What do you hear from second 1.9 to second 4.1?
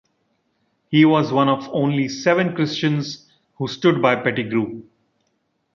seven Christians who stood